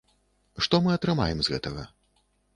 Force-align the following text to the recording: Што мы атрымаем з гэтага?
Што 0.67 0.79
мы 0.85 0.95
атрымаем 0.95 1.37
з 1.45 1.55
гэтага? 1.55 1.87